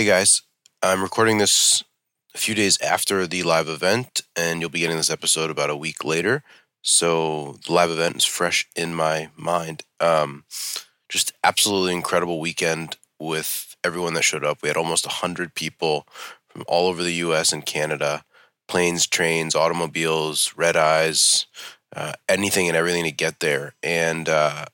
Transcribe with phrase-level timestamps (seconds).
[0.00, 0.40] Hey guys,
[0.82, 1.84] I'm recording this
[2.34, 5.76] a few days after the live event, and you'll be getting this episode about a
[5.76, 6.42] week later.
[6.80, 9.82] So the live event is fresh in my mind.
[10.00, 10.44] Um,
[11.10, 14.62] just absolutely incredible weekend with everyone that showed up.
[14.62, 16.06] We had almost 100 people
[16.48, 18.24] from all over the US and Canada
[18.68, 21.44] planes, trains, automobiles, red eyes,
[21.94, 23.74] uh, anything and everything to get there.
[23.82, 24.64] And uh,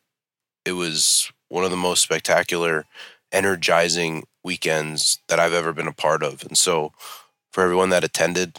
[0.64, 2.84] it was one of the most spectacular,
[3.32, 6.42] energizing weekends that I've ever been a part of.
[6.44, 6.92] And so,
[7.50, 8.58] for everyone that attended,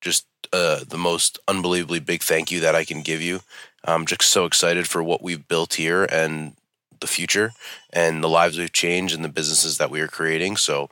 [0.00, 3.40] just uh, the most unbelievably big thank you that I can give you.
[3.84, 6.56] I'm just so excited for what we've built here and
[7.00, 7.52] the future
[7.92, 10.56] and the lives we've changed and the businesses that we are creating.
[10.56, 10.88] So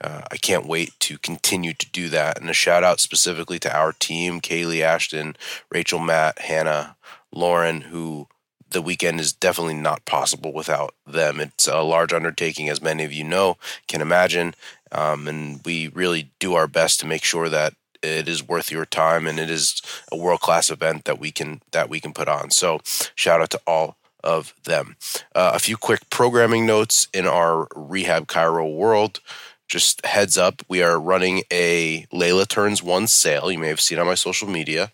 [0.00, 2.40] uh, I can't wait to continue to do that.
[2.40, 5.36] And a shout out specifically to our team Kaylee, Ashton,
[5.70, 6.96] Rachel, Matt, Hannah,
[7.32, 8.28] Lauren, who
[8.70, 11.40] the weekend is definitely not possible without them.
[11.40, 13.56] It's a large undertaking, as many of you know,
[13.88, 14.54] can imagine.
[14.92, 18.86] Um, and we really do our best to make sure that it is worth your
[18.86, 22.28] time and it is a world class event that we can that we can put
[22.28, 22.50] on.
[22.50, 22.80] So
[23.14, 24.96] shout out to all of them.
[25.34, 29.20] Uh, a few quick programming notes in our rehab Chiro world.
[29.68, 33.52] Just heads up, we are running a Layla Turns One sale.
[33.52, 34.90] You may have seen on my social media.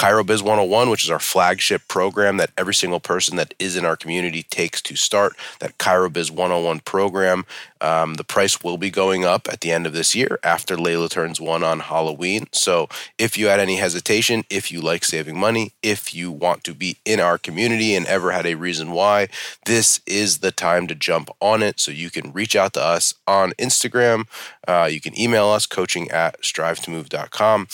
[0.00, 3.96] ChiroBiz 101, which is our flagship program that every single person that is in our
[3.96, 7.44] community takes to start that ChiroBiz 101 program.
[7.82, 11.10] Um, the price will be going up at the end of this year after Layla
[11.10, 12.46] turns one on Halloween.
[12.50, 16.72] So if you had any hesitation, if you like saving money, if you want to
[16.72, 19.28] be in our community and ever had a reason why,
[19.66, 21.78] this is the time to jump on it.
[21.78, 24.28] So you can reach out to us on Instagram.
[24.66, 27.68] Uh, you can email us coaching at strive2move.com.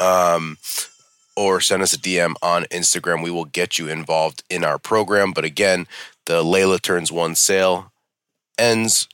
[0.00, 0.56] Um,
[1.36, 3.22] or send us a DM on Instagram.
[3.22, 5.32] We will get you involved in our program.
[5.32, 5.86] But again,
[6.26, 7.92] the Layla Turns One sale
[8.58, 9.08] ends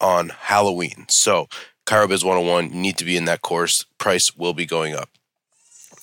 [0.00, 1.06] on Halloween.
[1.08, 1.48] So,
[1.86, 3.86] ChiroBiz 101, you need to be in that course.
[3.98, 5.08] Price will be going up.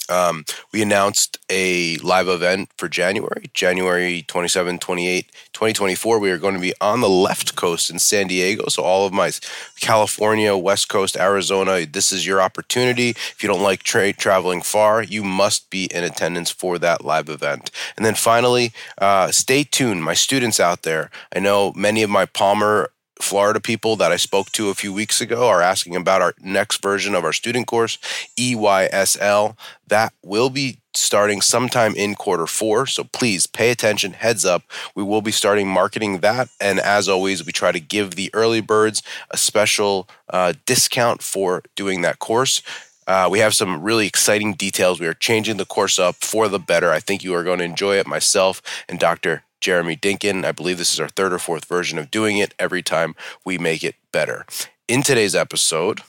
[0.10, 6.20] Um, we announced a live event for January, January 27, 28, 2024.
[6.20, 8.68] We are going to be on the left coast in San Diego.
[8.70, 9.32] So, all of my
[9.80, 13.10] California, West Coast, Arizona, this is your opportunity.
[13.10, 17.30] If you don't like tra- traveling far, you must be in attendance for that live
[17.30, 17.72] event.
[17.98, 21.10] And then finally, uh, stay tuned, my students out there.
[21.36, 25.22] I know many of my Palmer Florida people that I spoke to a few weeks
[25.22, 27.98] ago are asking about our next version of our student course,
[28.38, 29.58] EYSL.
[29.88, 32.86] That will be starting sometime in quarter four.
[32.88, 34.64] So please pay attention, heads up.
[34.96, 36.50] We will be starting marketing that.
[36.60, 39.02] And as always, we try to give the early birds
[39.32, 42.62] a special uh, discount for doing that course.
[43.08, 45.00] Uh, we have some really exciting details.
[45.00, 46.92] We are changing the course up for the better.
[46.92, 48.08] I think you are going to enjoy it.
[48.08, 49.44] Myself and Dr.
[49.66, 50.46] Jeremy Dinkin.
[50.46, 53.58] I believe this is our third or fourth version of doing it every time we
[53.58, 54.46] make it better.
[54.88, 56.02] In today's episode,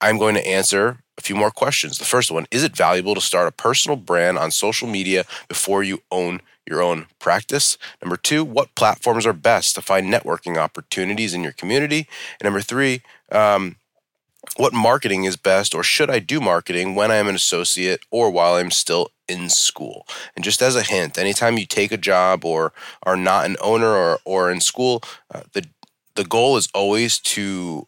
[0.00, 1.98] I'm going to answer a few more questions.
[1.98, 5.84] The first one Is it valuable to start a personal brand on social media before
[5.84, 7.78] you own your own practice?
[8.02, 12.08] Number two, what platforms are best to find networking opportunities in your community?
[12.40, 13.76] And number three, um,
[14.56, 18.28] what marketing is best or should I do marketing when I am an associate or
[18.28, 20.06] while I'm still in school?
[20.34, 22.72] And just as a hint, anytime you take a job or
[23.04, 25.02] are not an owner or, or in school,
[25.32, 25.66] uh, the,
[26.16, 27.86] the goal is always to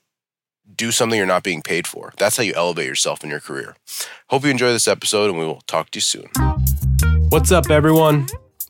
[0.75, 2.13] do something you're not being paid for.
[2.17, 3.77] That's how you elevate yourself in your career.
[4.29, 6.31] Hope you enjoy this episode and we will talk to you soon.
[7.29, 8.27] What's up, everyone?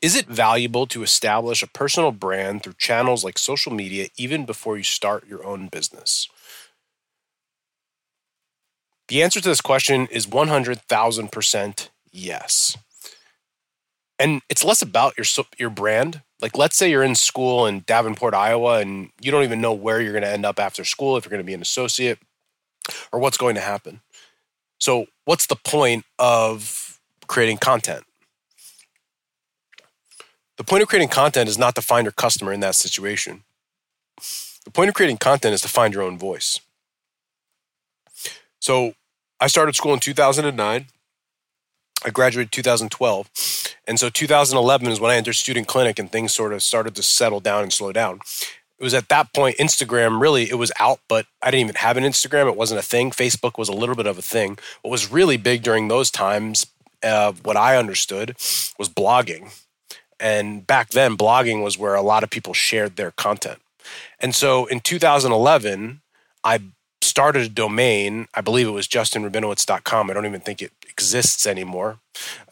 [0.00, 4.76] Is it valuable to establish a personal brand through channels like social media even before
[4.76, 6.28] you start your own business?
[9.08, 12.76] The answer to this question is 100,000% yes.
[14.18, 15.26] And it's less about your
[15.58, 16.22] your brand.
[16.40, 20.00] Like let's say you're in school in Davenport, Iowa and you don't even know where
[20.00, 22.18] you're going to end up after school if you're going to be an associate
[23.12, 24.00] or what's going to happen.
[24.78, 28.04] So, what's the point of creating content?
[30.58, 33.44] The point of creating content is not to find your customer in that situation.
[34.64, 36.60] The point of creating content is to find your own voice.
[38.60, 38.94] So
[39.40, 40.86] I started school in 2009.
[42.04, 43.30] I graduated 2012.
[43.86, 47.04] And so 2011 is when I entered student clinic and things sort of started to
[47.04, 48.20] settle down and slow down.
[48.78, 51.96] it was at that point Instagram really it was out, but I didn't even have
[51.96, 52.48] an Instagram.
[52.48, 53.12] It wasn't a thing.
[53.12, 54.58] Facebook was a little bit of a thing.
[54.82, 56.66] What was really big during those times,
[57.04, 58.30] uh, what I understood,
[58.76, 59.52] was blogging.
[60.20, 63.60] And back then, blogging was where a lot of people shared their content.
[64.20, 66.00] And so in 2011,
[66.44, 66.60] I
[67.00, 68.26] started a domain.
[68.34, 70.10] I believe it was justinrabinowitz.com.
[70.10, 71.98] I don't even think it exists anymore.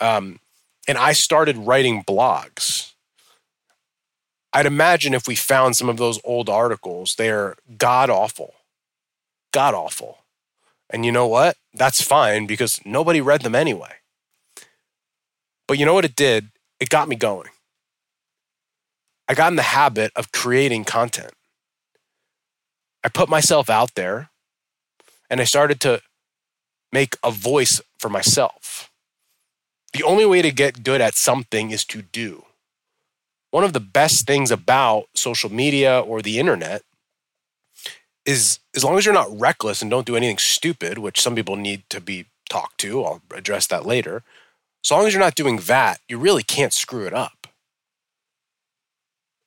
[0.01, 0.41] Um,
[0.89, 2.93] and I started writing blogs.
[4.53, 8.55] I'd imagine if we found some of those old articles, they're god awful.
[9.53, 10.19] God awful.
[10.89, 11.57] And you know what?
[11.75, 13.97] That's fine because nobody read them anyway.
[15.67, 16.49] But you know what it did?
[16.79, 17.49] It got me going.
[19.29, 21.33] I got in the habit of creating content.
[23.03, 24.31] I put myself out there
[25.29, 26.03] and I started to
[26.93, 28.91] make a voice for myself.
[29.93, 32.45] The only way to get good at something is to do.
[33.51, 36.83] One of the best things about social media or the internet
[38.25, 41.57] is as long as you're not reckless and don't do anything stupid, which some people
[41.57, 44.23] need to be talked to, I'll address that later.
[44.85, 47.36] As long as you're not doing that, you really can't screw it up.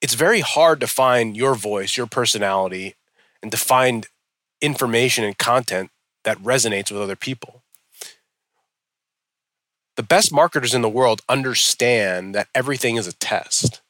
[0.01, 2.95] It's very hard to find your voice, your personality,
[3.41, 4.07] and to find
[4.61, 5.91] information and content
[6.23, 7.63] that resonates with other people.
[9.95, 13.81] The best marketers in the world understand that everything is a test.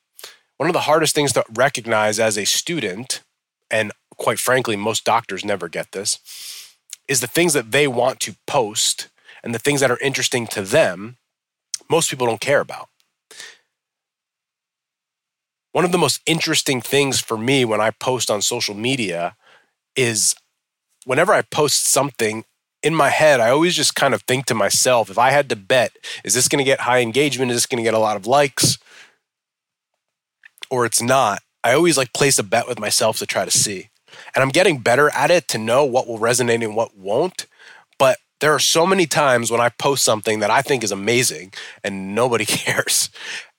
[0.58, 3.22] One of the hardest things to recognize as a student,
[3.70, 6.20] and quite frankly, most doctors never get this,
[7.08, 9.08] is the things that they want to post
[9.44, 11.18] and the things that are interesting to them,
[11.90, 12.89] most people don't care about.
[15.72, 19.36] One of the most interesting things for me when I post on social media
[19.96, 20.36] is
[21.06, 22.44] whenever I post something
[22.82, 25.56] in my head, I always just kind of think to myself, if I had to
[25.56, 25.92] bet,
[26.24, 27.52] is this going to get high engagement?
[27.52, 28.78] Is this going to get a lot of likes?
[30.72, 31.42] Or it's not.
[31.64, 33.90] I always like place a bet with myself to try to see.
[34.34, 37.46] And I'm getting better at it to know what will resonate and what won't.
[37.98, 41.54] But there are so many times when I post something that I think is amazing
[41.84, 43.10] and nobody cares.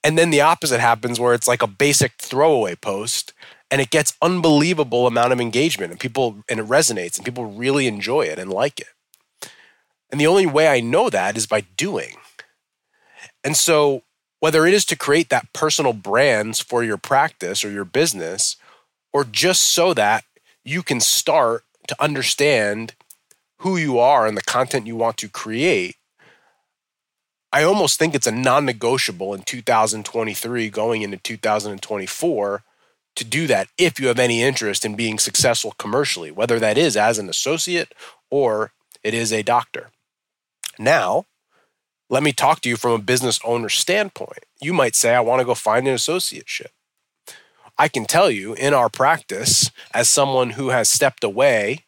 [0.03, 3.33] And then the opposite happens where it's like a basic throwaway post
[3.71, 7.87] and it gets unbelievable amount of engagement and people and it resonates and people really
[7.87, 8.89] enjoy it and like it.
[10.11, 12.17] And the only way I know that is by doing.
[13.45, 14.03] And so
[14.41, 18.57] whether it is to create that personal brands for your practice or your business
[19.13, 20.25] or just so that
[20.65, 22.95] you can start to understand
[23.59, 25.97] who you are and the content you want to create
[27.53, 32.63] I almost think it's a non negotiable in 2023 going into 2024
[33.17, 36.97] to do that if you have any interest in being successful commercially, whether that is
[36.97, 37.93] as an associate
[38.31, 39.91] or it is a doctor.
[40.79, 41.27] Now,
[42.09, 44.45] let me talk to you from a business owner standpoint.
[44.61, 46.69] You might say, I want to go find an associateship.
[47.79, 51.87] I can tell you in our practice, as someone who has stepped away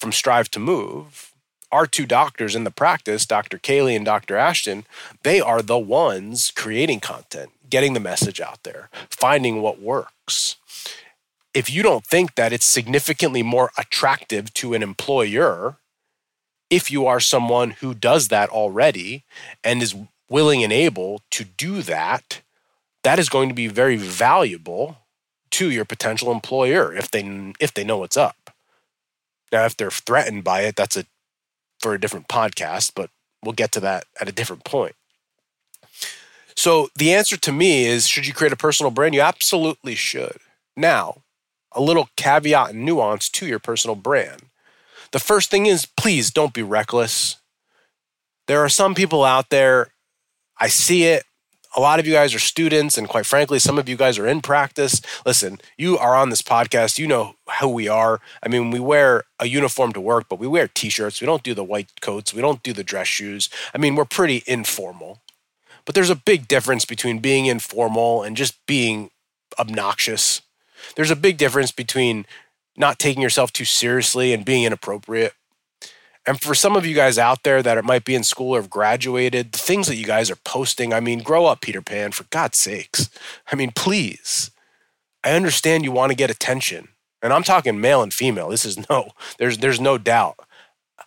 [0.00, 1.34] from Strive to Move,
[1.70, 3.58] our two doctors in the practice, Dr.
[3.58, 4.36] Kaylee and Dr.
[4.36, 4.84] Ashton,
[5.22, 10.56] they are the ones creating content, getting the message out there, finding what works.
[11.54, 15.76] If you don't think that it's significantly more attractive to an employer,
[16.70, 19.24] if you are someone who does that already
[19.64, 19.94] and is
[20.28, 22.42] willing and able to do that,
[23.02, 24.98] that is going to be very valuable
[25.50, 28.50] to your potential employer if they if they know what's up.
[29.50, 31.06] Now, if they're threatened by it, that's a
[31.80, 33.10] for a different podcast, but
[33.42, 34.94] we'll get to that at a different point.
[36.56, 39.14] So the answer to me is should you create a personal brand?
[39.14, 40.38] You absolutely should.
[40.76, 41.22] Now,
[41.72, 44.42] a little caveat and nuance to your personal brand.
[45.12, 47.36] The first thing is please don't be reckless.
[48.48, 49.92] There are some people out there,
[50.58, 51.24] I see it,
[51.76, 54.26] a lot of you guys are students, and quite frankly, some of you guys are
[54.26, 55.00] in practice.
[55.26, 56.98] Listen, you are on this podcast.
[56.98, 58.20] You know who we are.
[58.42, 61.20] I mean, we wear a uniform to work, but we wear t shirts.
[61.20, 62.32] We don't do the white coats.
[62.32, 63.50] We don't do the dress shoes.
[63.74, 65.20] I mean, we're pretty informal.
[65.84, 69.10] But there's a big difference between being informal and just being
[69.58, 70.42] obnoxious.
[70.96, 72.26] There's a big difference between
[72.76, 75.32] not taking yourself too seriously and being inappropriate.
[76.28, 78.68] And for some of you guys out there that might be in school or have
[78.68, 82.24] graduated, the things that you guys are posting, I mean, grow up, Peter Pan, for
[82.24, 83.08] God's sakes.
[83.50, 84.50] I mean, please.
[85.24, 86.88] I understand you want to get attention.
[87.22, 88.50] And I'm talking male and female.
[88.50, 90.38] This is no, there's there's no doubt.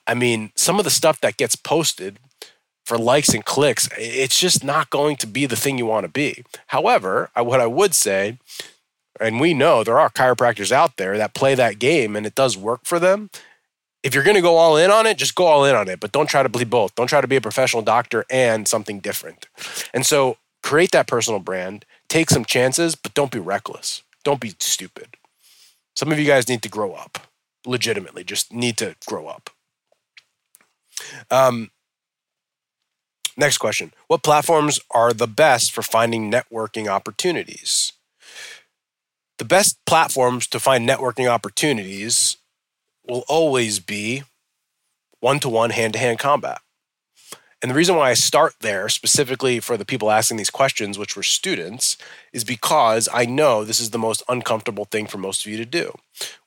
[0.08, 2.18] I mean, some of the stuff that gets posted
[2.84, 6.12] for likes and clicks, it's just not going to be the thing you want to
[6.12, 6.44] be.
[6.68, 8.40] However, what I would say,
[9.20, 12.58] and we know there are chiropractors out there that play that game and it does
[12.58, 13.30] work for them
[14.04, 16.00] if you're going to go all in on it, just go all in on it,
[16.00, 16.96] but don't try to be both.
[16.96, 19.48] Don't try to be a professional doctor and something different.
[19.94, 24.04] And so create that personal brand, take some chances, but don't be reckless.
[24.24, 25.18] Don't be stupid.
[25.96, 27.20] Some of you guys need to grow up,
[27.66, 29.50] legitimately, just need to grow up.
[31.30, 31.72] Um,
[33.38, 37.94] next question What platforms are the best for finding networking opportunities?
[39.38, 42.38] The best platforms to find networking opportunities
[43.12, 44.24] will always be
[45.20, 46.62] one to one, hand to hand combat.
[47.62, 51.18] And the reason why I start there, specifically for the people asking these questions, which
[51.18, 51.98] were students,
[52.32, 55.66] is because I know this is the most uncomfortable thing for most of you to
[55.66, 55.94] do.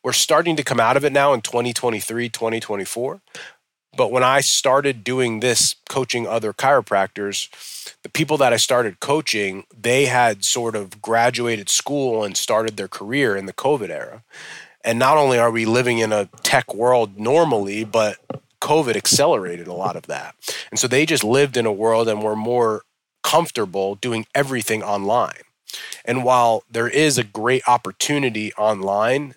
[0.03, 3.21] We're starting to come out of it now in 2023, 2024.
[3.95, 7.49] But when I started doing this, coaching other chiropractors,
[8.03, 12.89] the people that I started coaching, they had sort of graduated school and started their
[12.89, 14.25] career in the COVID era.
[14.85, 18.19] And not only are we living in a tech world normally, but
[18.61, 20.35] COVID accelerated a lot of that.
[20.71, 22.83] And so they just lived in a world and were more
[23.23, 25.43] comfortable doing everything online.
[26.05, 29.35] And while there is a great opportunity online,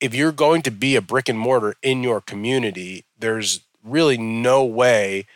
[0.00, 4.64] if you're going to be a brick and mortar in your community, there's really no
[4.64, 5.26] way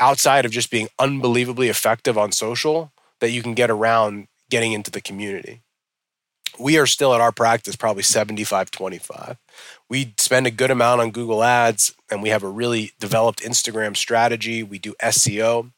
[0.00, 4.90] outside of just being unbelievably effective on social that you can get around getting into
[4.90, 5.62] the community
[6.58, 9.36] we are still at our practice probably 75 25
[9.88, 13.96] we spend a good amount on google ads and we have a really developed instagram
[13.96, 14.62] strategy.
[14.62, 15.72] We do seo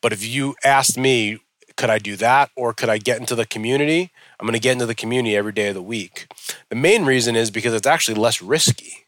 [0.00, 1.38] but if you asked me
[1.76, 4.72] could i do that or could i get into the community i'm going to get
[4.72, 6.26] into the community every day of the week.
[6.68, 9.02] The main reason is because it's actually less risky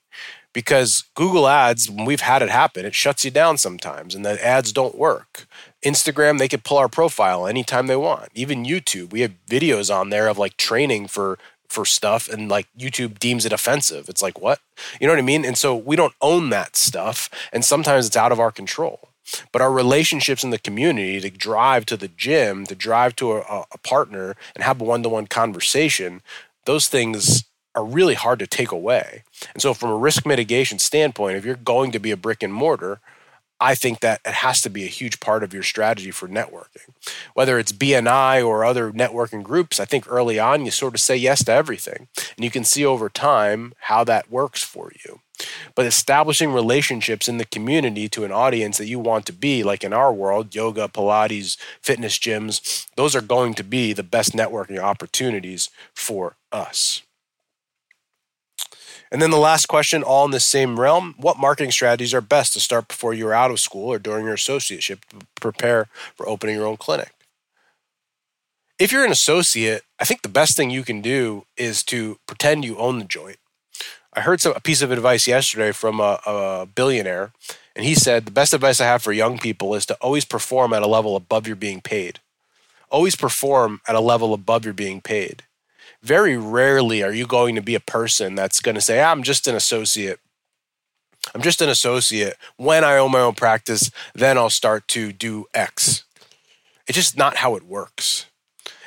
[0.55, 4.43] because Google Ads, when we've had it happen, it shuts you down sometimes and the
[4.43, 5.47] ads don't work.
[5.85, 8.31] Instagram, they could pull our profile anytime they want.
[8.35, 11.39] Even YouTube, we have videos on there of like training for
[11.69, 14.09] for stuff and like YouTube deems it offensive.
[14.09, 14.61] It's like, what?
[15.01, 15.45] You know what I mean?
[15.45, 19.09] And so we don't own that stuff and sometimes it's out of our control.
[19.53, 23.65] But our relationships in the community to drive to the gym, to drive to a,
[23.73, 26.21] a partner and have a one-to-one conversation,
[26.65, 29.25] those things are really hard to take away.
[29.53, 32.53] And so from a risk mitigation standpoint, if you're going to be a brick and
[32.53, 33.01] mortar,
[33.61, 36.91] I think that it has to be a huge part of your strategy for networking.
[37.35, 41.17] Whether it's BNI or other networking groups, I think early on you sort of say
[41.17, 42.09] yes to everything.
[42.37, 45.21] And you can see over time how that works for you.
[45.75, 49.83] But establishing relationships in the community to an audience that you want to be, like
[49.83, 54.79] in our world, yoga, Pilates, fitness gyms, those are going to be the best networking
[54.79, 57.03] opportunities for us.
[59.15, 62.53] And then the last question, all in the same realm what marketing strategies are best
[62.55, 66.57] to start before you're out of school or during your associateship to prepare for opening
[66.57, 67.13] your own clinic?
[68.77, 72.65] If you're an associate, I think the best thing you can do is to pretend
[72.65, 73.37] you own the joint.
[74.15, 77.31] I heard some, a piece of advice yesterday from a, a billionaire,
[77.77, 80.73] and he said the best advice I have for young people is to always perform
[80.73, 82.19] at a level above your being paid.
[82.91, 85.45] Always perform at a level above your being paid
[86.05, 89.23] very rarely are you going to be a person that's going to say, ah, I'm
[89.23, 90.21] just an associate.
[91.35, 92.37] I'm just an associate.
[92.57, 96.05] When I own my own practice, then I'll start to do X.
[96.87, 98.27] It's just not how it works.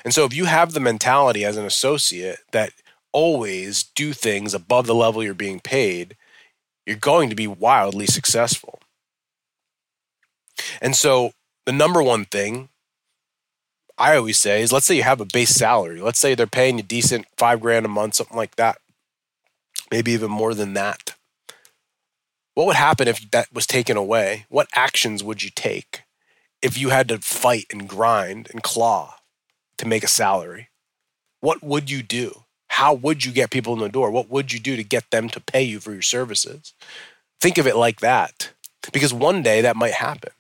[0.06, 2.72] And so if you have the mentality as an associate that
[3.12, 6.16] always do things above the level you're being paid,
[6.86, 8.80] you're going to be wildly successful.
[10.82, 11.32] And so
[11.66, 12.70] the number one thing
[13.98, 16.02] I always say is let's say you have a base salary.
[16.02, 18.78] Let's say they're paying you decent five grand a month, something like that.
[19.92, 21.16] Maybe even more than that.
[22.54, 24.46] What would happen if that was taken away?
[24.50, 26.04] What actions would you take
[26.62, 29.16] if you had to fight and grind and claw
[29.78, 30.70] to make a salary?
[31.40, 32.44] What would you do?
[32.70, 34.12] How would you get people in the door?
[34.12, 36.74] What would you do to get them to pay you for your services?
[37.40, 38.52] Think of it like that
[38.92, 40.32] because one day that might happen.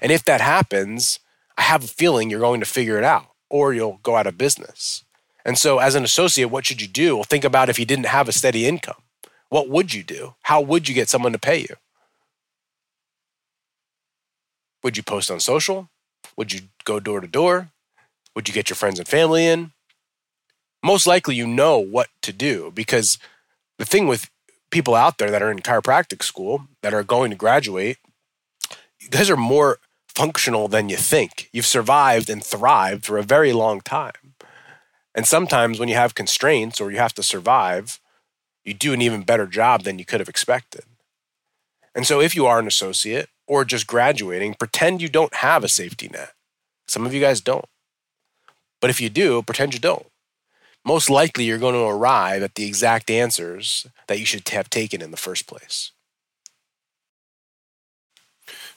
[0.00, 1.18] And if that happens,
[1.56, 4.38] I have a feeling you're going to figure it out or you'll go out of
[4.38, 5.04] business.
[5.44, 7.16] And so, as an associate, what should you do?
[7.16, 9.02] Well, think about if you didn't have a steady income.
[9.48, 10.34] What would you do?
[10.42, 11.76] How would you get someone to pay you?
[14.82, 15.90] Would you post on social?
[16.36, 17.70] Would you go door to door?
[18.34, 19.72] Would you get your friends and family in?
[20.82, 23.18] Most likely, you know what to do because
[23.78, 24.30] the thing with
[24.70, 27.98] people out there that are in chiropractic school that are going to graduate,
[28.98, 29.78] you guys are more
[30.14, 31.48] functional than you think.
[31.52, 34.34] You've survived and thrived for a very long time.
[35.14, 38.00] And sometimes when you have constraints or you have to survive,
[38.64, 40.84] you do an even better job than you could have expected.
[41.94, 45.68] And so if you are an associate or just graduating, pretend you don't have a
[45.68, 46.32] safety net.
[46.86, 47.66] Some of you guys don't.
[48.80, 50.06] But if you do, pretend you don't.
[50.84, 55.00] Most likely you're going to arrive at the exact answers that you should have taken
[55.00, 55.92] in the first place.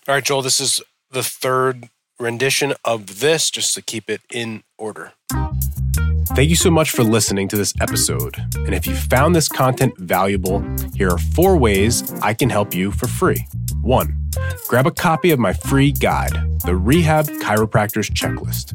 [0.07, 0.81] All right, Joel, this is
[1.11, 5.13] the third rendition of this just to keep it in order.
[6.29, 8.35] Thank you so much for listening to this episode.
[8.55, 12.91] And if you found this content valuable, here are four ways I can help you
[12.91, 13.45] for free.
[13.81, 14.17] One,
[14.67, 16.33] grab a copy of my free guide,
[16.65, 18.73] the Rehab Chiropractors Checklist.